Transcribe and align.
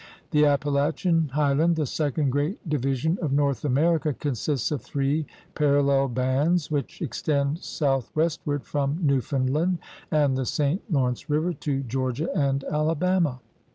The 0.31 0.47
Appalachian 0.47 1.27
high 1.33 1.53
land, 1.53 1.75
the 1.75 1.85
second 1.85 2.31
great 2.31 2.67
division 2.67 3.19
of 3.21 3.31
North 3.31 3.63
America, 3.63 4.13
consists 4.15 4.71
of 4.71 4.81
three 4.81 5.27
parallel 5.53 6.07
bands 6.07 6.71
which 6.71 7.03
extend 7.03 7.59
south 7.59 8.09
westward 8.15 8.63
from 8.65 8.97
Newfoundland 9.03 9.77
and 10.09 10.35
the 10.35 10.47
St. 10.47 10.81
Law 10.91 11.05
rence 11.11 11.29
River 11.29 11.53
to 11.53 11.83
Georgia 11.83 12.35
and 12.35 12.63
Alabama. 12.63 13.41